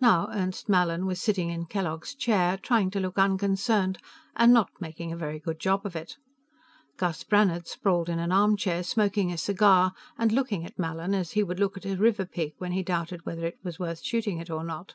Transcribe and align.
Now 0.00 0.30
Ernst 0.32 0.70
Mallin 0.70 1.04
was 1.04 1.20
sitting 1.20 1.50
in 1.50 1.66
Kellogg's 1.66 2.14
chair, 2.14 2.56
trying 2.56 2.90
to 2.92 2.98
look 2.98 3.18
unconcerned 3.18 3.98
and 4.34 4.50
not 4.50 4.70
making 4.80 5.12
a 5.12 5.18
very 5.18 5.38
good 5.38 5.60
job 5.60 5.84
of 5.84 5.94
it. 5.94 6.16
Gus 6.96 7.24
Brannhard 7.24 7.66
sprawled 7.68 8.08
in 8.08 8.18
an 8.18 8.32
armchair, 8.32 8.82
smoking 8.82 9.30
a 9.30 9.36
cigar 9.36 9.92
and 10.16 10.32
looking 10.32 10.64
at 10.64 10.78
Mallin 10.78 11.14
as 11.14 11.32
he 11.32 11.42
would 11.42 11.60
look 11.60 11.76
at 11.76 11.84
a 11.84 11.94
river 11.94 12.24
pig 12.24 12.54
when 12.56 12.72
he 12.72 12.82
doubted 12.82 13.26
whether 13.26 13.44
it 13.44 13.58
was 13.62 13.78
worth 13.78 14.02
shooting 14.02 14.38
it 14.38 14.48
or 14.48 14.64
not. 14.64 14.94